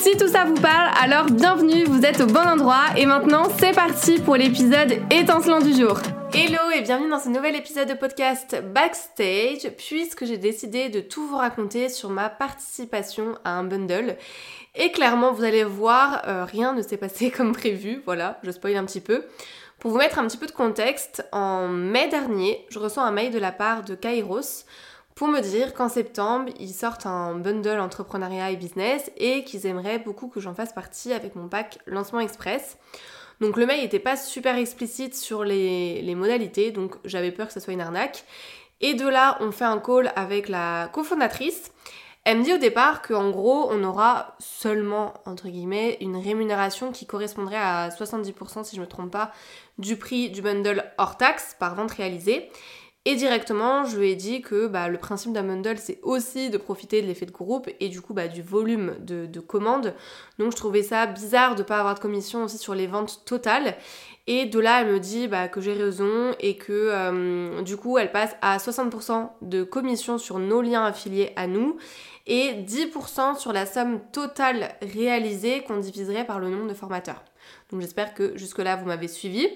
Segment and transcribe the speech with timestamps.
[0.00, 3.74] Si tout ça vous parle, alors bienvenue, vous êtes au bon endroit et maintenant c'est
[3.74, 5.98] parti pour l'épisode étincelant du jour.
[6.32, 11.26] Hello et bienvenue dans ce nouvel épisode de podcast Backstage puisque j'ai décidé de tout
[11.26, 14.16] vous raconter sur ma participation à un bundle.
[14.74, 18.76] Et clairement vous allez voir, euh, rien ne s'est passé comme prévu, voilà, je spoil
[18.76, 19.26] un petit peu.
[19.80, 23.32] Pour vous mettre un petit peu de contexte, en mai dernier, je reçois un mail
[23.32, 24.64] de la part de Kairos
[25.20, 29.98] pour me dire qu'en septembre, ils sortent un bundle entrepreneuriat et business et qu'ils aimeraient
[29.98, 32.78] beaucoup que j'en fasse partie avec mon pack lancement express.
[33.38, 37.60] Donc le mail n'était pas super explicite sur les, modalités, donc j'avais peur que ce
[37.60, 38.24] soit une arnaque.
[38.80, 41.70] Et de là, on fait un call avec la cofondatrice.
[42.24, 47.04] Elle me dit au départ qu'en gros, on aura seulement, entre guillemets, une rémunération qui
[47.04, 49.32] correspondrait à 70%, si je ne me trompe pas,
[49.76, 52.48] du prix du bundle hors taxe par vente réalisée.
[53.06, 56.58] Et directement, je lui ai dit que bah, le principe d'un bundle, c'est aussi de
[56.58, 59.94] profiter de l'effet de groupe et du coup bah, du volume de, commandes.
[60.38, 63.22] Donc je trouvais ça bizarre de ne pas avoir de commission aussi sur les ventes
[63.24, 63.74] totales.
[64.26, 67.96] Et de là, elle me dit bah, que j'ai raison et que euh, du coup,
[67.96, 71.78] elle passe à 60% de commission sur nos liens affiliés à nous
[72.26, 77.24] et 10% sur la somme totale réalisée qu'on diviserait par le nombre de formateurs.
[77.70, 79.48] Donc j'espère que jusque-là, vous m'avez suivi.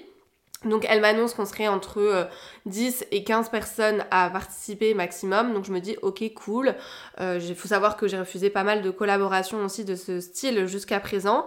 [0.63, 2.27] Donc elle m'annonce qu'on serait entre
[2.65, 5.53] 10 euh, et 15 personnes à participer maximum.
[5.53, 6.75] Donc je me dis ok cool.
[7.19, 10.65] Euh, il faut savoir que j'ai refusé pas mal de collaborations aussi de ce style
[10.65, 11.45] jusqu'à présent.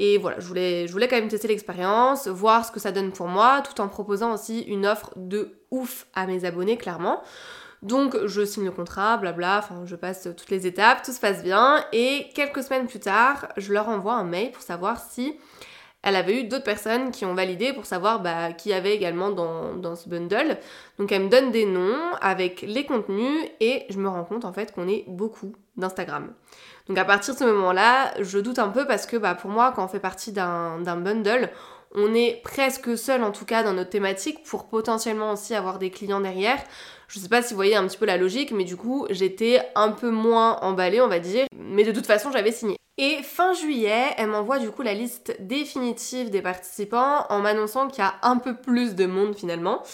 [0.00, 3.10] Et voilà, je voulais, je voulais quand même tester l'expérience, voir ce que ça donne
[3.10, 7.20] pour moi, tout en proposant aussi une offre de ouf à mes abonnés, clairement.
[7.82, 11.42] Donc je signe le contrat, blabla, enfin je passe toutes les étapes, tout se passe
[11.42, 11.84] bien.
[11.92, 15.36] Et quelques semaines plus tard, je leur envoie un mail pour savoir si
[16.02, 19.96] elle avait eu d'autres personnes qui ont validé pour savoir bah, qui avait également dans,
[19.96, 20.58] ce bundle.
[20.98, 24.52] Donc elle me donne des noms avec les contenus et je me rends compte en
[24.52, 26.32] fait qu'on est beaucoup d'Instagram.
[26.86, 29.72] Donc à partir de ce moment-là, je doute un peu parce que bah, pour moi,
[29.74, 31.50] quand on fait partie d'un bundle,
[31.94, 35.90] on est presque seul en tout cas dans notre thématique pour potentiellement aussi avoir des
[35.90, 36.62] clients derrière.
[37.08, 39.62] Je sais pas si vous voyez un petit peu la logique, mais du coup j'étais
[39.74, 42.76] un peu moins emballée on va dire, mais de toute façon j'avais signé.
[43.00, 48.02] Et fin juillet, elle m'envoie du coup la liste définitive des participants en m'annonçant qu'il
[48.02, 49.84] y a un peu plus de monde finalement,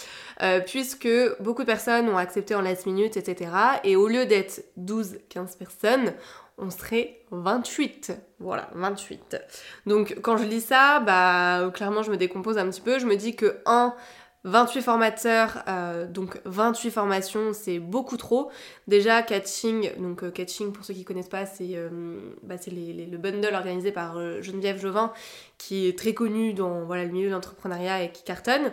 [0.43, 3.51] euh, puisque beaucoup de personnes ont accepté en last minute, etc.
[3.85, 6.15] Et au lieu d'être 12-15 personnes,
[6.57, 8.13] on serait 28.
[8.39, 9.37] Voilà, 28.
[9.85, 12.99] Donc quand je lis ça, bah clairement je me décompose un petit peu.
[12.99, 13.95] Je me dis que 1,
[14.45, 18.51] 28 formateurs, euh, donc 28 formations, c'est beaucoup trop.
[18.87, 23.55] Déjà, Catching, donc euh, Catching, pour ceux qui connaissent pas, c'est euh, bah, le bundle
[23.55, 25.13] organisé par Geneviève Jovin,
[25.57, 28.71] qui est très connu dans voilà, le milieu de l'entrepreneuriat et qui cartonne,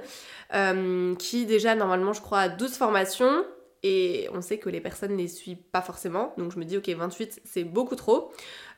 [1.17, 3.45] qui déjà, normalement, je crois, a 12 formations.
[3.83, 6.77] Et on sait que les personnes ne les suivent pas forcément, donc je me dis
[6.77, 8.31] ok 28 c'est beaucoup trop.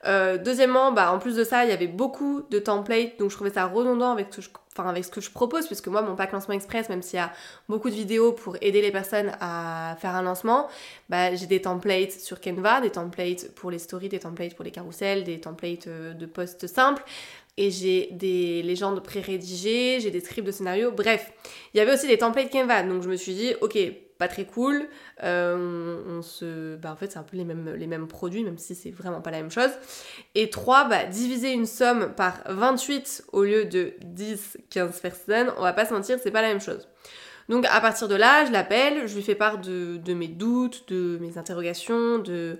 [0.05, 3.49] deuxièmement, bah, en plus de ça, il y avait beaucoup de templates, donc je trouvais
[3.49, 6.15] ça redondant avec ce que je enfin avec ce que je propose, puisque moi mon
[6.15, 7.31] pack lancement express, même s'il y a
[7.69, 10.67] beaucoup de vidéos pour aider les personnes à faire un lancement,
[11.09, 14.71] bah, j'ai des templates sur Canva, des templates pour les stories, des templates pour les
[14.71, 17.03] carousels, des templates euh, de posts simples,
[17.57, 21.31] et j'ai des légendes pré-rédigées, j'ai des scripts de scénario, bref,
[21.73, 23.77] il y avait aussi des templates Canva, donc je me suis dit, ok,
[24.27, 24.87] très cool.
[25.23, 28.57] Euh, on, se, bah en fait c'est un peu les mêmes, les mêmes produits, même
[28.57, 29.71] si c'est vraiment pas la même chose.
[30.35, 35.61] Et 3, bah, diviser une somme par 28 au lieu de 10, 15 personnes, on
[35.61, 36.87] va pas se mentir, c'est pas la même chose.
[37.49, 40.87] Donc à partir de là, je l'appelle, je lui fais part de, de mes doutes,
[40.87, 42.57] de mes interrogations, de,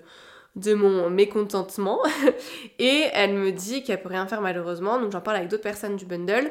[0.56, 2.00] de mon mécontentement.
[2.78, 5.96] et elle me dit qu'elle peut rien faire malheureusement, donc j'en parle avec d'autres personnes
[5.96, 6.50] du bundle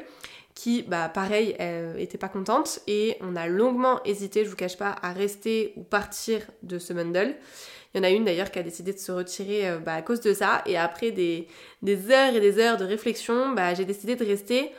[0.56, 4.78] qui, bah, pareil, euh, était pas contente et on a longuement hésité, je vous cache
[4.78, 7.36] pas, à rester ou partir de ce bundle.
[7.94, 10.02] Il y en a une d'ailleurs qui a décidé de se retirer euh, bah, à
[10.02, 11.48] cause de ça et après des,
[12.12, 14.72] heures et des heures de réflexion, bah, j'ai décidé de rester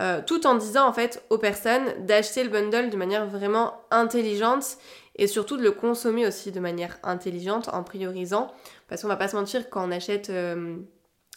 [0.00, 4.78] euh, tout en disant en fait aux personnes d'acheter le bundle de manière vraiment intelligente
[5.16, 8.50] et surtout de le consommer aussi de manière intelligente en priorisant
[8.88, 10.32] parce qu'on va pas se mentir quand on achète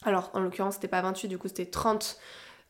[0.05, 2.17] alors en l'occurrence c'était pas 28 du coup c'était 30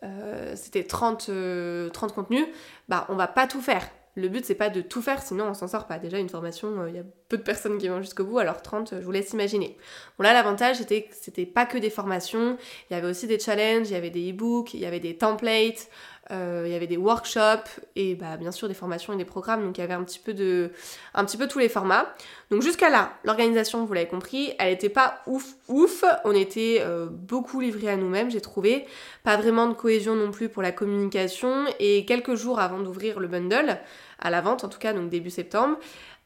[0.06, 2.46] euh, c'était 30, 30 euh, contenus,
[2.90, 3.90] bah on va pas tout faire.
[4.16, 6.00] le but c'est pas de tout faire, sinon on s'en sort pas.
[6.00, 8.96] Déjà une formation, il y a peu de personnes qui vont jusqu'au bout, alors 30,
[9.00, 9.78] je vous laisse imaginer.
[10.18, 12.58] Bon là l'avantage c'était que c'était pas que des formations,
[12.90, 15.18] il y avait aussi des challenges, il y avait des e-books, il y avait des
[15.18, 15.90] templates,
[16.32, 19.64] euh, il y avait des workshops et bah, bien sûr des formations et des programmes,
[19.64, 20.72] donc il y avait un petit peu de,
[21.14, 22.08] un petit peu tous les formats.
[22.50, 27.08] Donc jusqu'à là, l'organisation, vous l'avez compris, elle était pas ouf ouf, on était euh,
[27.10, 28.86] beaucoup livrés à nous-mêmes, j'ai trouvé,
[29.24, 33.28] pas vraiment de cohésion non plus pour la communication et quelques jours avant d'ouvrir le
[33.28, 33.78] bundle,
[34.20, 35.78] à la vente en tout cas, donc début septembre,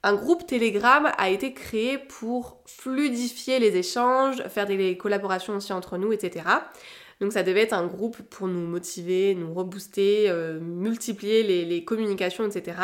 [0.02, 5.98] un groupe Telegram a été créé pour fluidifier les échanges, faire des collaborations aussi entre
[5.98, 6.46] nous, etc.
[7.20, 12.46] Donc ça devait être un groupe pour nous motiver, nous rebooster, euh, multiplier les, communications,
[12.46, 12.78] etc.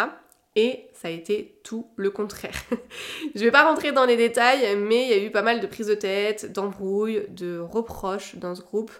[0.58, 2.56] Et ça a été tout le contraire.
[3.36, 5.68] je vais pas rentrer dans les détails, mais il y a eu pas mal de
[5.68, 8.92] prises de tête, d'embrouilles, de reproches dans ce groupe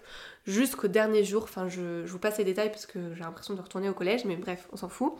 [0.46, 1.42] jusqu'au dernier jour.
[1.44, 4.36] Enfin, je, vous passe les détails parce que j'ai l'impression de retourner au collège, mais
[4.36, 5.12] bref, on s'en fout.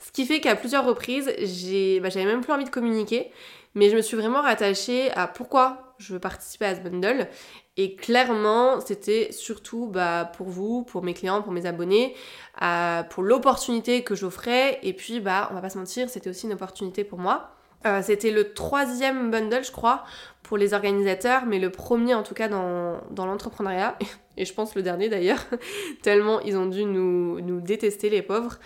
[0.00, 3.30] Ce qui fait qu'à plusieurs reprises, bah, j'avais même plus envie de communiquer,
[3.74, 7.28] mais je me suis vraiment rattachée à pourquoi je veux participer à ce bundle
[7.76, 12.14] et clairement, c'était surtout bah, pour vous, pour mes clients, pour mes abonnés,
[12.62, 14.78] euh, pour l'opportunité que j'offrais.
[14.84, 17.50] Et puis, bah, on va pas se mentir, c'était aussi une opportunité pour moi.
[17.84, 20.04] Euh, c'était le troisième bundle, je crois,
[20.42, 23.98] pour les organisateurs, mais le premier en tout cas dans, dans l'entrepreneuriat,
[24.38, 25.44] et je pense le dernier d'ailleurs,
[26.02, 28.58] tellement ils ont dû nous, détester les pauvres.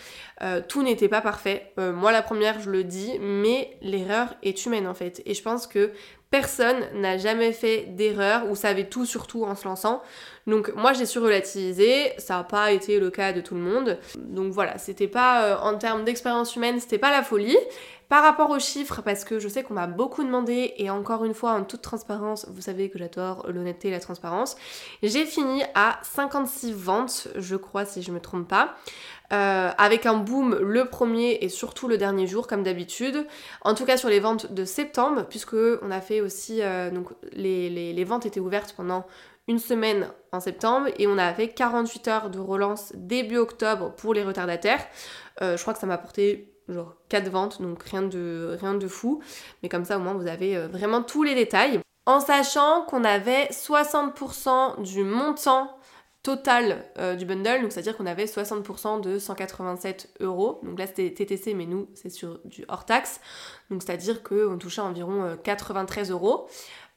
[0.43, 1.72] Euh, tout n'était pas parfait.
[1.78, 5.20] moi la première, je le dis, mais l'erreur est humaine en fait.
[5.26, 5.90] Et je pense que
[6.30, 10.02] personne n'a jamais fait d'erreur ou savait tout sur tout en se lançant.
[10.49, 13.99] Donc moi j'ai su relativiser, ça n'a pas été le cas de tout le monde.
[14.17, 17.56] Donc voilà, c'était pas euh, en termes d'expérience humaine, c'était pas la folie.
[18.09, 21.35] Par rapport aux chiffres, parce que je sais qu'on m'a beaucoup demandé, et encore une
[21.35, 24.56] fois en toute transparence, vous savez que j'adore l'honnêteté et la transparence,
[25.03, 28.77] j'ai fini à 56 ventes, je crois si je me trompe pas.
[29.31, 33.27] Euh, avec un boom le premier et surtout le dernier jour comme d'habitude.
[33.61, 37.09] En tout cas sur les ventes de septembre, puisque on a fait aussi euh, donc
[37.33, 39.05] les, les, ventes étaient ouvertes pendant
[39.49, 44.15] une semaine en septembre et on a fait 48 heures de relance début octobre pour
[44.15, 44.87] les retardataires.
[45.43, 48.87] Euh, je crois que ça m'a apporté genre 4 ventes, donc rien de, rien de
[48.87, 49.23] fou.
[49.62, 51.81] Mais comme ça au moins vous avez vraiment tous les détails.
[52.06, 55.79] En sachant qu'on avait 60% du montant
[56.23, 60.61] total euh, du bundle, donc c'est-à-dire qu'on avait 60% de 187 euros.
[60.62, 63.21] Donc là c'était TTC, mais nous c'est sur du hors taxe.
[63.71, 66.49] Donc c'est-à-dire qu'on touchait environ 93 euh, euros.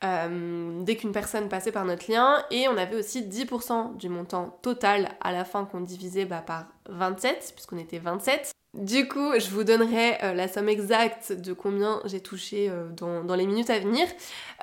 [0.03, 4.57] Euh, dès qu'une personne passait par notre lien et on avait aussi 10% du montant
[4.63, 9.49] total à la fin qu'on divisait bah, par 27 puisqu'on était 27 du coup, je
[9.49, 13.77] vous donnerai euh, la somme exacte de combien j'ai touché euh, dans, les minutes à
[13.79, 14.07] venir.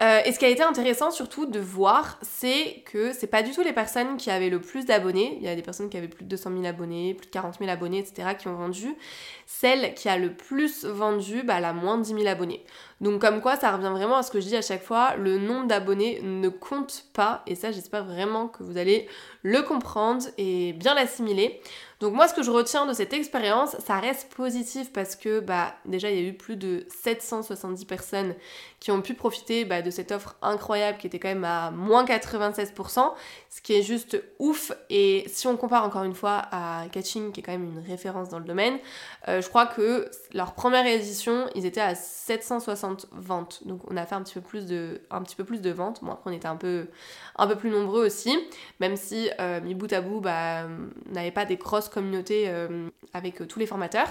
[0.00, 3.50] Euh, et ce qui a été intéressant surtout de voir, c'est que c'est pas du
[3.50, 5.36] tout les personnes qui avaient le plus d'abonnés.
[5.42, 7.58] Il y a des personnes qui avaient plus de 200 000 abonnés, plus de 40
[7.58, 8.30] 000 abonnés, etc.
[8.38, 8.96] qui ont vendu.
[9.44, 12.64] Celle qui a le plus vendu, bah, elle a moins de 10 000 abonnés.
[13.02, 15.36] Donc comme quoi, ça revient vraiment à ce que je dis à chaque fois, le
[15.36, 17.42] nombre d'abonnés ne compte pas.
[17.46, 19.06] Et ça, j'espère vraiment que vous allez
[19.42, 21.60] le comprendre et bien l'assimiler.
[22.00, 25.74] Donc moi ce que je retiens de cette expérience, ça reste positif parce que bah
[25.84, 28.34] déjà il y a eu plus de 770 personnes
[28.78, 32.04] qui ont pu profiter bah, de cette offre incroyable qui était quand même à moins
[32.04, 33.12] 96%,
[33.50, 34.70] ce qui est juste ouf.
[34.90, 38.28] Et si on compare encore une fois à Catching qui est quand même une référence
[38.28, 38.78] dans le domaine,
[39.26, 43.66] euh, je crois que leur première édition, ils étaient à 760 ventes.
[43.66, 46.04] Donc on a fait un petit peu plus de, un petit peu plus de ventes.
[46.04, 46.86] Bon après on était un peu,
[47.34, 48.38] un peu plus nombreux aussi,
[48.78, 50.68] même si euh, bout à bout, bah,
[51.10, 54.08] n'avait pas des grosses communauté euh, avec euh, tous les formateurs.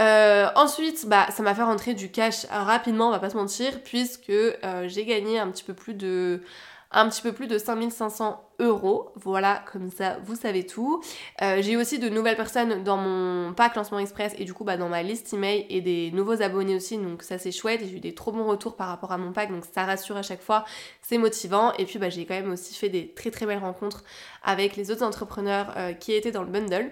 [0.00, 3.82] Euh, ensuite, bah, ça m'a fait rentrer du cash rapidement, on va pas se mentir,
[3.84, 4.32] puisque
[4.86, 6.42] j'ai gagné un petit peu plus de
[6.92, 9.10] un petit peu plus de 5500 euros.
[9.16, 11.02] Voilà, comme ça, vous savez tout.
[11.40, 14.76] j'ai eu aussi de nouvelles personnes dans mon pack lancement express et du coup bah,
[14.76, 16.98] dans ma liste email et des nouveaux abonnés aussi.
[16.98, 17.80] Donc ça c'est chouette.
[17.82, 19.50] J'ai eu des trop bons retours par rapport à mon pack.
[19.50, 20.64] Donc ça rassure à chaque fois.
[21.00, 21.72] C'est motivant.
[21.74, 24.04] Et puis bah, j'ai quand même aussi fait des très très belles rencontres
[24.42, 26.90] avec les autres entrepreneurs qui étaient dans le bundle.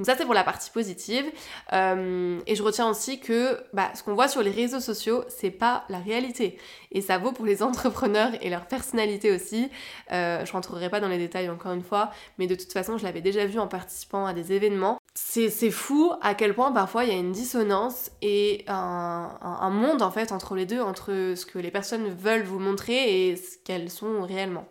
[0.00, 1.26] Donc ça c'est pour la partie positive.
[1.74, 5.50] Euh, et je retiens aussi que bah, ce qu'on voit sur les réseaux sociaux, c'est
[5.50, 6.56] pas la réalité.
[6.90, 9.68] Et ça vaut pour les entrepreneurs et leur personnalité aussi.
[10.10, 13.04] Euh, je rentrerai pas dans les détails encore une fois, mais de toute façon je
[13.04, 14.99] l'avais déjà vu en participant à des événements.
[15.12, 20.10] C'est fou à quel point parfois il y a une dissonance et un, monde en
[20.12, 23.90] fait entre les deux, entre ce que les personnes veulent vous montrer et ce qu'elles
[23.90, 24.68] sont réellement.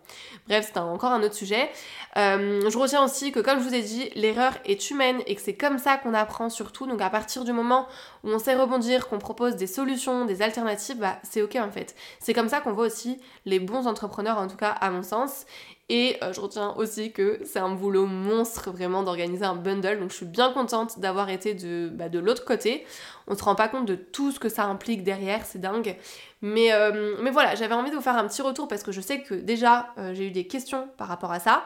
[0.48, 1.70] Bref, c'est encore un autre sujet.
[2.16, 5.42] Euh, je retiens aussi que comme je vous ai dit, l'erreur est humaine et que
[5.42, 6.86] c'est comme ça qu'on apprend surtout.
[6.86, 7.86] Donc à partir du moment
[8.24, 11.94] où on sait rebondir, qu'on propose des solutions, des alternatives, bah c'est ok en fait.
[12.18, 15.44] C'est comme ça qu'on voit aussi les bons entrepreneurs, en tout cas à mon sens.
[15.92, 19.98] Et euh, je retiens aussi que c'est un boulot monstre vraiment d'organiser un bundle.
[19.98, 22.86] Donc je suis bien contente d'avoir été de, bah, de l'autre côté.
[23.26, 25.96] On se rend pas compte de tout ce que ça implique derrière, c'est dingue.
[26.42, 29.00] Mais, euh, mais voilà, j'avais envie de vous faire un petit retour parce que je
[29.00, 31.64] sais que déjà euh, j'ai eu des questions par rapport à ça.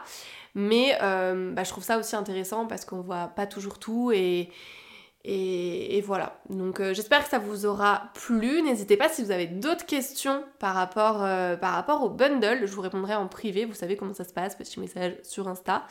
[0.55, 4.11] Mais bah, je trouve ça aussi intéressant parce qu'on voit pas toujours tout
[5.27, 6.39] et, voilà.
[6.49, 8.61] Donc euh, j'espère que ça vous aura plu.
[8.61, 12.65] N'hésitez pas si vous avez d'autres questions par rapport, euh, par rapport au bundle.
[12.65, 13.65] Je vous répondrai en privé.
[13.65, 14.55] Vous savez comment ça se passe.
[14.55, 15.83] Petit message sur Insta.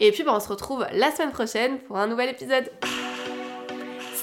[0.00, 2.70] Et puis bah, on se retrouve la semaine prochaine pour un nouvel épisode.